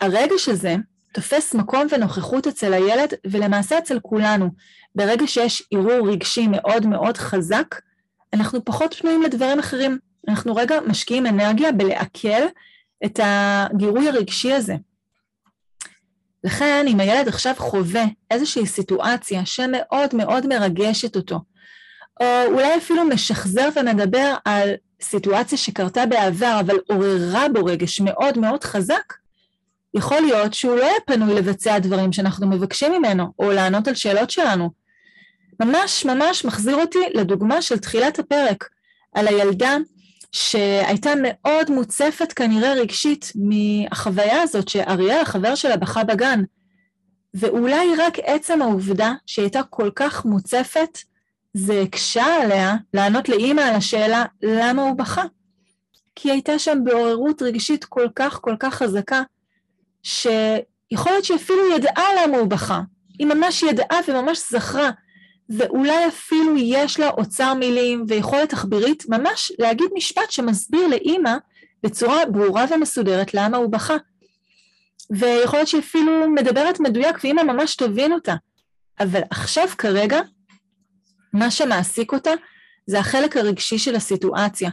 [0.00, 0.76] הרגש הזה
[1.12, 4.50] תופס מקום ונוכחות אצל הילד, ולמעשה אצל כולנו.
[4.94, 7.74] ברגע שיש ערעור רגשי מאוד מאוד חזק,
[8.32, 9.98] אנחנו פחות פנויים לדברים אחרים.
[10.28, 12.42] אנחנו רגע משקיעים אנרגיה בלעכל
[13.04, 14.74] את הגירוי הרגשי הזה.
[16.44, 21.40] לכן, אם הילד עכשיו חווה איזושהי סיטואציה שמאוד מאוד מרגשת אותו,
[22.20, 24.70] או אולי אפילו משחזר ומדבר על
[25.02, 29.12] סיטואציה שקרתה בעבר, אבל עוררה בו רגש מאוד מאוד חזק,
[29.94, 34.30] יכול להיות שהוא לא יהיה פנוי לבצע דברים שאנחנו מבקשים ממנו, או לענות על שאלות
[34.30, 34.70] שלנו.
[35.60, 38.68] ממש ממש מחזיר אותי לדוגמה של תחילת הפרק,
[39.14, 39.76] על הילדה
[40.32, 46.42] שהייתה מאוד מוצפת כנראה רגשית מהחוויה הזאת שאריאל, החבר שלה, בכה בגן.
[47.34, 50.98] ואולי רק עצם העובדה שהיא הייתה כל כך מוצפת,
[51.54, 55.24] זה הקשה עליה לענות לאימא על השאלה למה הוא בכה.
[56.14, 59.22] כי היא הייתה שם בעוררות רגשית כל כך כל כך חזקה,
[60.02, 62.80] שיכול להיות שאפילו ידעה למה הוא בכה.
[63.18, 64.90] היא ממש ידעה וממש זכרה
[65.50, 71.34] ואולי אפילו יש לה אוצר מילים ויכולת תחבירית ממש להגיד משפט שמסביר לאימא
[71.82, 73.96] בצורה ברורה ומסודרת למה הוא בכה.
[75.10, 78.34] ויכול להיות שהיא אפילו מדברת מדויק ואימא ממש תבין אותה.
[79.00, 80.20] אבל עכשיו כרגע,
[81.32, 82.30] מה שמעסיק אותה
[82.86, 84.70] זה החלק הרגשי של הסיטואציה.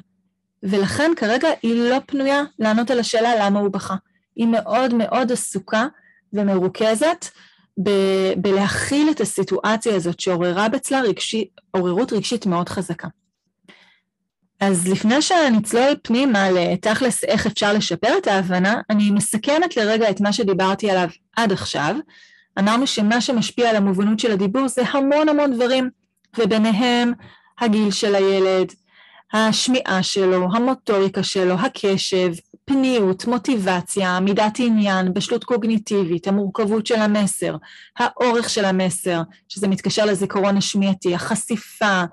[0.64, 3.96] ולכן כרגע היא לא פנויה לענות על השאלה למה הוא בכה.
[4.38, 5.88] היא מאוד מאוד עסוקה
[6.34, 7.26] ומרוכזת
[7.84, 13.08] ב- בלהכיל את הסיטואציה הזאת שעוררה בצלה רגשי, עוררות רגשית מאוד חזקה.
[14.60, 20.34] אז לפני שנצלול פנימה לתכלס איך אפשר לשפר את ההבנה, אני מסכמת לרגע את מה
[20.34, 21.96] שדיברתי עליו עד עכשיו.
[22.60, 25.90] אמרנו שמה שמשפיע על המובנות של הדיבור זה המון המון דברים,
[26.38, 27.14] וביניהם
[27.60, 28.74] הגיל של הילד,
[29.34, 32.32] השמיעה שלו, המוטוריקה שלו, הקשב,
[32.70, 37.56] פניות, מוטיבציה, מידת עניין, בשלות קוגניטיבית, המורכבות של המסר,
[37.98, 42.04] האורך של המסר, שזה מתקשר לזיכרון השמיעתי, החשיפה,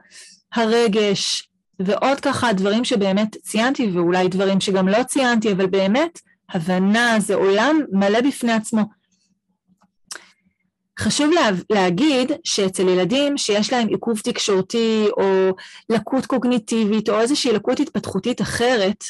[0.54, 1.48] הרגש,
[1.80, 7.80] ועוד ככה דברים שבאמת ציינתי, ואולי דברים שגם לא ציינתי, אבל באמת, הבנה זה עולם
[7.92, 8.82] מלא בפני עצמו.
[10.98, 15.50] חשוב לה, להגיד שאצל ילדים שיש להם עיכוב תקשורתי או
[15.90, 19.04] לקות קוגניטיבית או איזושהי לקות התפתחותית אחרת,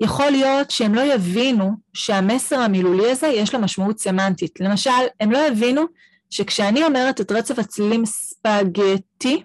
[0.00, 4.60] יכול להיות שהם לא יבינו שהמסר המילולי הזה יש לו משמעות סמנטית.
[4.60, 5.82] למשל, הם לא יבינו
[6.30, 9.42] שכשאני אומרת את רצף הצלילים ספגטי,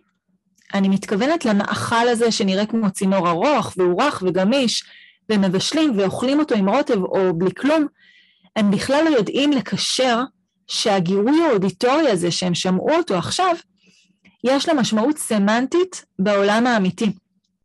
[0.74, 4.84] אני מתכוונת למאכל הזה שנראה כמו צינור ארוך והוא רך וגמיש,
[5.30, 7.88] ומבשלים ואוכלים אותו עם רוטב או בלי כלום,
[8.56, 10.20] הם בכלל לא יודעים לקשר
[10.68, 13.56] שהגירוי האודיטורי הזה שהם שמעו אותו עכשיו,
[14.44, 17.12] יש לו משמעות סמנטית בעולם האמיתי.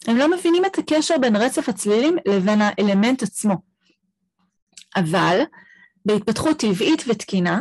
[0.06, 3.56] הם לא מבינים את הקשר בין רצף הצלילים לבין האלמנט עצמו.
[4.96, 5.40] אבל
[6.06, 7.60] בהתפתחות טבעית ותקינה,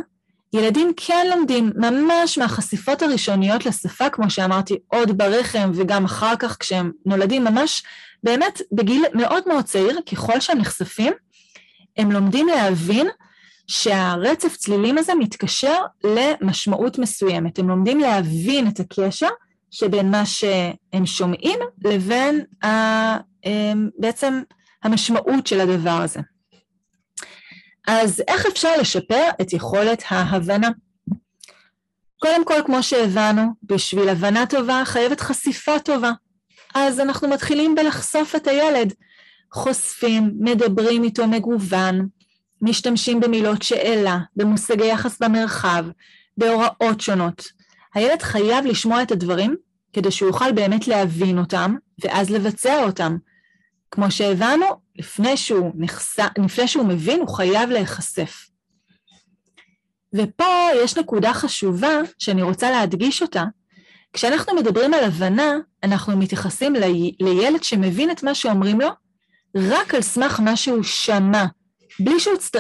[0.54, 6.92] ילדים כן לומדים ממש מהחשיפות הראשוניות לשפה, כמו שאמרתי, עוד ברחם וגם אחר כך כשהם
[7.06, 7.84] נולדים, ממש
[8.24, 11.14] באמת בגיל מאוד מאוד צעיר, ככל שהם נחשפים,
[11.98, 13.08] הם לומדים להבין
[13.68, 17.60] שהרצף צלילים הזה מתקשר למשמעות מסוימת.
[17.60, 19.30] הם לומדים להבין את הקשר
[19.76, 22.68] שבין מה שהם שומעים לבין ה,
[23.46, 24.42] אמ, בעצם
[24.84, 26.20] המשמעות של הדבר הזה.
[27.88, 30.70] אז איך אפשר לשפר את יכולת ההבנה?
[32.20, 36.12] קודם כל, כמו שהבנו, בשביל הבנה טובה חייבת חשיפה טובה.
[36.76, 38.94] אז אנחנו מתחילים בלחשוף את הילד.
[39.54, 42.08] חושפים, מדברים איתו מגוון,
[42.62, 45.86] משתמשים במילות שאלה, במושגי יחס במרחב,
[46.38, 47.44] בהוראות שונות.
[47.96, 49.56] הילד חייב לשמוע את הדברים
[49.96, 53.18] כדי שהוא יוכל באמת להבין אותם, ואז לבצע אותם.
[53.92, 56.20] כמו שהבנו, לפני שהוא, נחס...
[56.46, 58.48] לפני שהוא מבין, הוא חייב להיחשף.
[60.14, 63.44] ופה יש נקודה חשובה שאני רוצה להדגיש אותה.
[64.14, 65.54] כשאנחנו מדברים על הבנה,
[65.84, 66.84] אנחנו מתייחסים ל...
[67.20, 68.90] לילד שמבין את מה שאומרים לו
[69.56, 71.46] רק על סמך מה שהוא שמע,
[72.00, 72.60] בלי שהוא צר...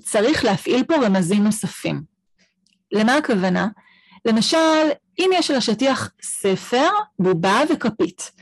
[0.00, 2.02] צריך להפעיל פה רמזים נוספים.
[2.92, 3.68] למה הכוונה?
[4.26, 8.32] למשל, אם יש על השטיח ספר, בובה וכפית,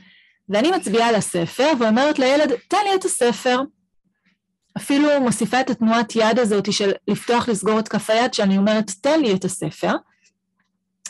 [0.49, 3.61] ואני מצביעה על הספר ואומרת לילד, תן לי את הספר.
[4.77, 9.19] אפילו מוסיפה את התנועת יד הזאת של לפתוח לסגור את כף היד, שאני אומרת, תן
[9.21, 9.91] לי את הספר.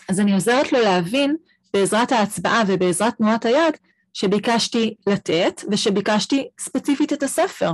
[0.09, 1.35] אז אני עוזרת לו להבין,
[1.73, 3.73] בעזרת ההצבעה ובעזרת תנועת היד,
[4.13, 7.71] שביקשתי לתת ושביקשתי ספציפית את הספר.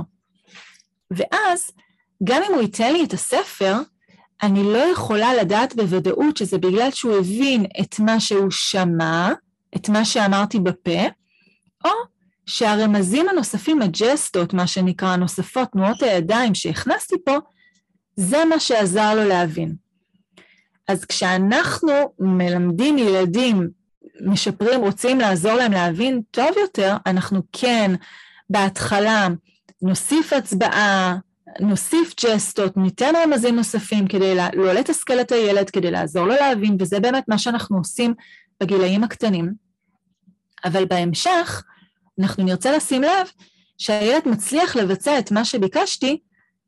[1.10, 1.70] ואז,
[2.24, 3.74] גם אם הוא ייתן לי את הספר,
[4.42, 9.32] אני לא יכולה לדעת בוודאות שזה בגלל שהוא הבין את מה שהוא שמע,
[9.76, 11.00] את מה שאמרתי בפה,
[11.84, 11.90] או
[12.46, 17.36] שהרמזים הנוספים, הג'סטות, מה שנקרא, הנוספות, תנועות הידיים שהכנסתי פה,
[18.16, 19.74] זה מה שעזר לו להבין.
[20.88, 23.68] אז כשאנחנו מלמדים ילדים,
[24.26, 27.94] משפרים, רוצים לעזור להם להבין טוב יותר, אנחנו כן
[28.50, 29.28] בהתחלה
[29.82, 31.16] נוסיף הצבעה,
[31.60, 37.00] נוסיף ג'סטות, ניתן רמזים נוספים כדי לא לתסכל את הילד, כדי לעזור לו להבין, וזה
[37.00, 38.14] באמת מה שאנחנו עושים
[38.60, 39.52] בגילאים הקטנים.
[40.64, 41.62] אבל בהמשך,
[42.20, 43.26] אנחנו נרצה לשים לב
[43.78, 46.18] שהילד מצליח לבצע את מה שביקשתי,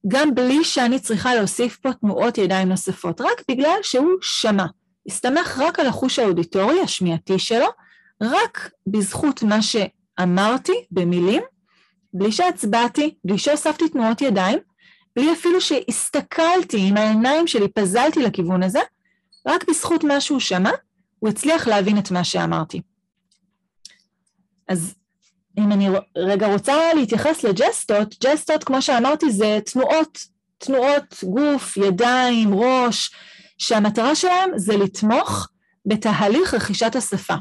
[0.09, 4.67] גם בלי שאני צריכה להוסיף פה תנועות ידיים נוספות, רק בגלל שהוא שמע.
[5.07, 7.67] הסתמך רק על החוש האודיטורי, השמיעתי שלו,
[8.23, 11.43] רק בזכות מה שאמרתי במילים,
[12.15, 14.59] בלי שהצבעתי, בלי שהוספתי תנועות ידיים,
[15.17, 18.81] בלי אפילו שהסתכלתי עם העיניים שלי, פזלתי לכיוון הזה,
[19.47, 20.71] רק בזכות מה שהוא שמע,
[21.19, 22.81] הוא הצליח להבין את מה שאמרתי.
[24.69, 24.95] אז
[25.59, 30.19] אם אני רגע רוצה להתייחס לג'סטות, ג'סטות, כמו שאמרתי, זה תנועות,
[30.59, 33.11] תנועות גוף, ידיים, ראש,
[33.59, 35.49] שהמטרה שלהם זה לתמוך
[35.87, 37.35] בתהליך רכישת השפה.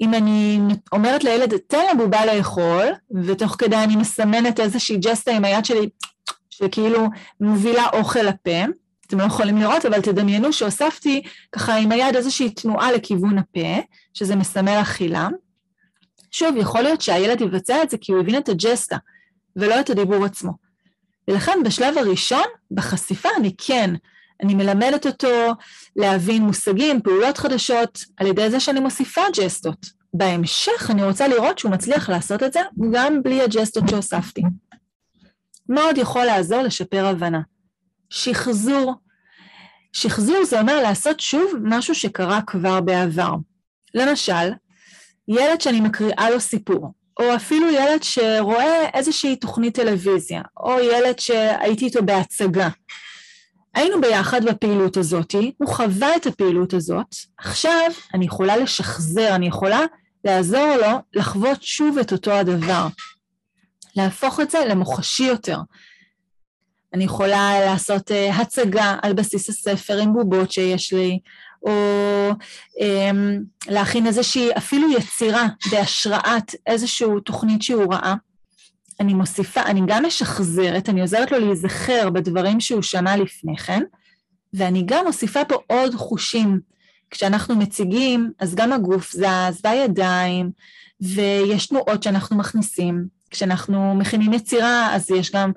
[0.00, 0.58] אם אני
[0.92, 2.86] אומרת לילד, תן לבובה לאכול,
[3.24, 5.88] ותוך כדי אני מסמנת איזושהי ג'סטה עם היד שלי,
[6.52, 7.06] שכאילו
[7.40, 8.64] מובילה אוכל לפה,
[9.06, 13.80] אתם לא יכולים לראות, אבל תדמיינו שהוספתי ככה עם היד איזושהי תנועה לכיוון הפה,
[14.14, 15.28] שזה מסמל אכילה.
[16.30, 18.96] שוב, יכול להיות שהילד יבצע את זה כי הוא הבין את הג'סטה,
[19.56, 20.52] ולא את הדיבור עצמו.
[21.28, 23.94] ולכן בשלב הראשון, בחשיפה, אני כן,
[24.42, 25.52] אני מלמדת אותו
[25.96, 29.86] להבין מושגים, פעולות חדשות, על ידי זה שאני מוסיפה ג'סטות.
[30.14, 32.60] בהמשך אני רוצה לראות שהוא מצליח לעשות את זה
[32.92, 34.42] גם בלי הג'סטות שהוספתי.
[35.68, 37.40] מה עוד יכול לעזור לשפר הבנה?
[38.10, 38.94] שחזור.
[39.92, 43.34] שחזור זה אומר לעשות שוב משהו שקרה כבר בעבר.
[43.94, 44.50] למשל,
[45.28, 51.84] ילד שאני מקריאה לו סיפור, או אפילו ילד שרואה איזושהי תוכנית טלוויזיה, או ילד שהייתי
[51.84, 52.68] איתו בהצגה.
[53.74, 59.80] היינו ביחד בפעילות הזאת, הוא חווה את הפעילות הזאת, עכשיו אני יכולה לשחזר, אני יכולה
[60.24, 62.86] לעזור לו לחוות שוב את אותו הדבר.
[63.96, 65.58] להפוך את זה למוחשי יותר.
[66.94, 71.18] אני יכולה לעשות uh, הצגה על בסיס הספר עם בובות שיש לי,
[71.62, 72.30] או
[72.78, 78.14] um, להכין איזושהי, אפילו יצירה בהשראת איזושהי תוכנית שהוא ראה.
[79.00, 83.82] אני מוסיפה, אני גם משחזרת, אני עוזרת לו להיזכר בדברים שהוא שמע לפני כן,
[84.54, 86.60] ואני גם מוסיפה פה עוד חושים.
[87.10, 90.50] כשאנחנו מציגים, אז גם הגוף זז, והידיים,
[91.00, 93.06] ויש תנועות שאנחנו מכניסים.
[93.32, 95.52] כשאנחנו מכינים יצירה, אז יש גם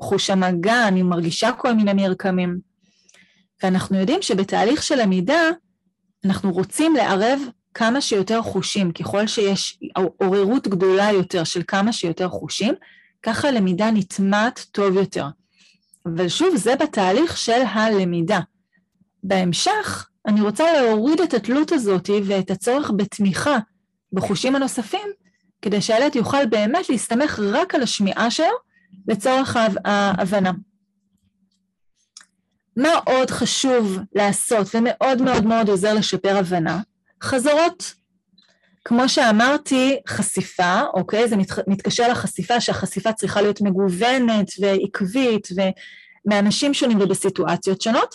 [0.00, 2.58] חוש המגע, אני מרגישה כל מיני מרקמים.
[3.62, 5.50] ואנחנו יודעים שבתהליך של למידה,
[6.24, 7.40] אנחנו רוצים לערב
[7.74, 12.74] כמה שיותר חושים, ככל שיש עוררות גדולה יותר של כמה שיותר חושים,
[13.22, 15.26] ככה למידה נטמעת טוב יותר.
[16.06, 18.40] אבל שוב, זה בתהליך של הלמידה.
[19.22, 23.58] בהמשך, אני רוצה להוריד את התלות הזאת ואת הצורך בתמיכה
[24.12, 25.08] בחושים הנוספים,
[25.64, 28.56] כדי שהילד יוכל באמת להסתמך רק על השמיעה שלו
[29.08, 30.52] לצורך ההבנה.
[32.76, 36.80] מה עוד חשוב לעשות ומאוד מאוד מאוד עוזר לשפר הבנה?
[37.22, 37.94] חזרות.
[38.84, 41.28] כמו שאמרתי, חשיפה, אוקיי?
[41.28, 45.48] זה מת, מתקשר לחשיפה, שהחשיפה צריכה להיות מגוונת ועקבית
[46.26, 48.14] ומאנשים שונים ובסיטואציות שונות.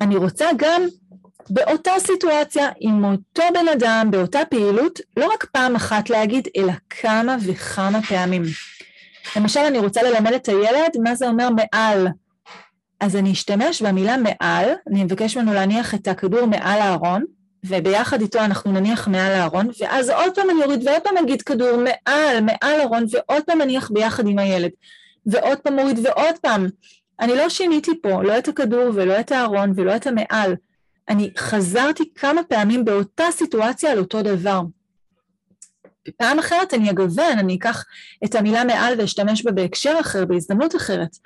[0.00, 0.82] אני רוצה גם
[1.50, 7.36] באותה סיטואציה, עם אותו בן אדם, באותה פעילות, לא רק פעם אחת להגיד, אלא כמה
[7.46, 8.42] וכמה פעמים.
[9.36, 12.08] למשל, אני רוצה ללמד את הילד מה זה אומר מעל.
[13.00, 17.24] אז אני אשתמש במילה מעל, אני מבקש ממנו להניח את הכדור מעל הארון,
[17.64, 21.76] וביחד איתו אנחנו נניח מעל הארון, ואז עוד פעם אני אוריד ועוד פעם אגיד כדור
[21.76, 24.70] מעל, מעל הארון, ועוד פעם אניח ביחד עם הילד,
[25.26, 26.66] ועוד פעם אוריד ועוד פעם.
[27.20, 30.54] אני לא שיניתי פה, לא את הכדור ולא את הארון ולא את המעל.
[31.08, 34.60] אני חזרתי כמה פעמים באותה סיטואציה על אותו דבר.
[36.08, 37.84] בפעם אחרת אני אגוון, אני אקח
[38.24, 41.16] את המילה מעל ואשתמש בה בהקשר אחר, בהזדמנות אחרת.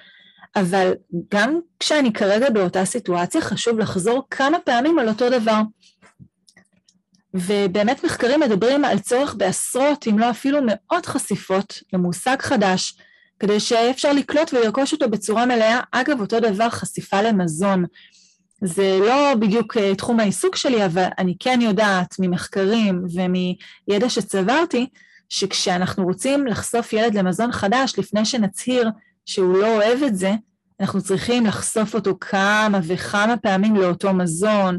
[0.57, 0.93] אבל
[1.35, 5.61] גם כשאני כרגע באותה סיטואציה, חשוב לחזור כמה פעמים על אותו דבר.
[7.35, 12.99] ובאמת מחקרים מדברים על צורך בעשרות, אם לא אפילו מאות חשיפות למושג חדש,
[13.41, 15.81] כדי שאפשר לקלוט ולרכוש אותו בצורה מלאה.
[15.93, 17.85] אגב, אותו דבר חשיפה למזון.
[18.63, 24.87] זה לא בדיוק אה, תחום העיסוק שלי, אבל אני כן יודעת ממחקרים ומידע שצברתי,
[25.29, 28.91] שכשאנחנו רוצים לחשוף ילד למזון חדש, לפני שנצהיר
[29.27, 30.33] שהוא לא אוהב את זה,
[30.81, 34.79] אנחנו צריכים לחשוף אותו כמה וכמה פעמים לאותו מזון,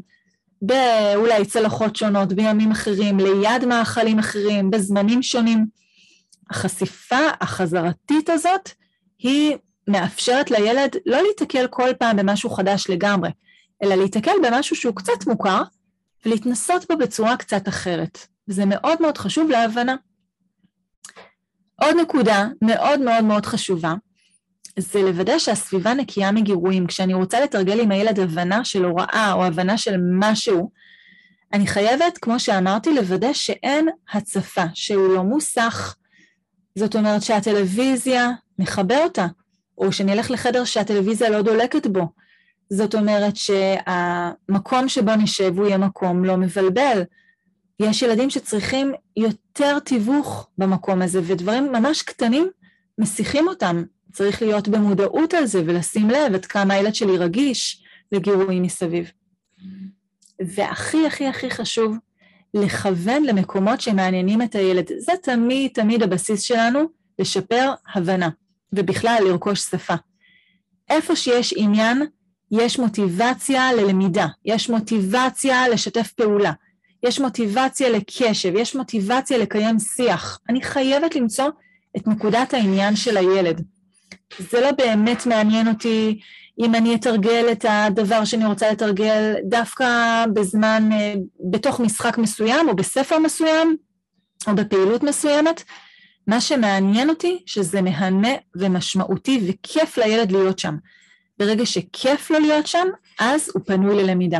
[0.62, 5.66] באולי צלחות שונות, בימים אחרים, ליד מאכלים אחרים, בזמנים שונים.
[6.50, 8.70] החשיפה החזרתית הזאת
[9.20, 9.56] היא
[9.88, 13.30] מאפשרת לילד לא להיתקל כל פעם במשהו חדש לגמרי,
[13.84, 15.62] אלא להיתקל במשהו שהוא קצת מוכר
[16.26, 18.28] ולהתנסות בו בצורה קצת אחרת.
[18.48, 19.96] וזה מאוד מאוד חשוב להבנה.
[21.82, 23.94] עוד נקודה מאוד מאוד מאוד חשובה,
[24.80, 26.88] זה לוודא שהסביבה נקייה מגירויים.
[26.88, 30.72] כשאני רוצה לתרגל עם הילד הבנה של הוראה או הבנה של משהו,
[31.54, 35.96] אני חייבת, כמו שאמרתי, לוודא שאין הצפה, שהוא לא מוסך.
[36.76, 39.28] זאת אומרת שהטלוויזיה, נחבר אותה,
[39.78, 42.08] או שנלך לחדר שהטלוויזיה לא דולקת בו.
[42.70, 47.02] זאת אומרת שהמקום שבו נשב הוא יהיה מקום לא מבלבל.
[47.80, 52.50] יש ילדים שצריכים יותר תיווך במקום הזה, ודברים ממש קטנים
[52.98, 53.84] מסיחים אותם.
[54.14, 59.12] צריך להיות במודעות על זה ולשים לב עד כמה הילד שלי רגיש לגירויים מסביב.
[60.40, 61.98] והכי הכי הכי חשוב,
[62.54, 64.92] לכוון למקומות שמעניינים את הילד.
[64.98, 66.80] זה תמיד תמיד הבסיס שלנו,
[67.20, 68.30] לשפר הבנה,
[68.74, 69.94] ובכלל לרכוש שפה.
[70.90, 72.06] איפה שיש עניין,
[72.52, 76.52] יש מוטיבציה ללמידה, יש מוטיבציה לשתף פעולה,
[77.04, 80.40] יש מוטיבציה לקשב, יש מוטיבציה לקיים שיח.
[80.50, 81.50] אני חייבת למצוא
[81.98, 83.62] את נקודת העניין של הילד.
[84.40, 86.20] זה לא באמת מעניין אותי
[86.60, 91.14] אם אני אתרגל את הדבר שאני רוצה לתרגל דווקא בזמן, אה,
[91.52, 93.78] בתוך משחק מסוים או בספר מסוים
[94.48, 95.64] או בפעילות מסוימת.
[96.28, 100.76] מה שמעניין אותי שזה מהנה ומשמעותי וכיף לילד להיות שם.
[101.40, 102.88] ברגע שכיף לו להיות שם,
[103.20, 104.40] אז הוא פנוי ללמידה.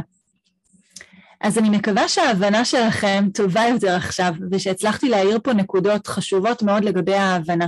[1.42, 7.16] אז אני מקווה שההבנה שלכם טובה יותר עכשיו, ושהצלחתי להעיר פה נקודות חשובות מאוד לגבי
[7.16, 7.68] ההבנה.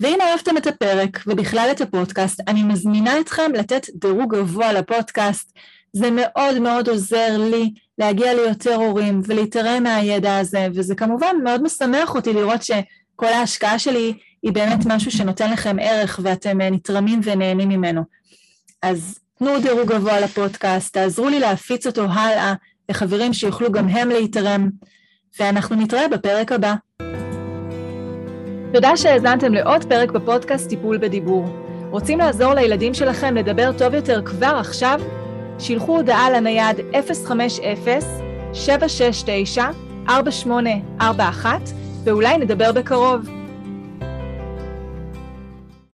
[0.00, 5.52] ואם אהבתם את הפרק ובכלל את הפודקאסט, אני מזמינה אתכם לתת דירוג גבוה לפודקאסט.
[5.92, 12.14] זה מאוד מאוד עוזר לי להגיע ליותר הורים ולהתערם מהידע הזה, וזה כמובן מאוד משמח
[12.14, 17.68] אותי לראות שכל ההשקעה שלי היא באמת משהו שנותן לכם ערך ואתם אה, נתרמים ונהנים
[17.68, 18.17] ממנו.
[18.82, 22.54] אז תנו דירוג גבוה לפודקאסט, תעזרו לי להפיץ אותו הלאה
[22.88, 24.68] לחברים שיוכלו גם הם להתערם,
[25.40, 26.74] ואנחנו נתראה בפרק הבא.
[28.72, 31.48] תודה שהאזנתם לעוד פרק בפודקאסט טיפול בדיבור.
[31.90, 35.00] רוצים לעזור לילדים שלכם לדבר טוב יותר כבר עכשיו?
[35.58, 36.76] שילחו הודעה לנייד
[40.08, 41.46] 050-769-4841
[42.04, 43.37] ואולי נדבר בקרוב.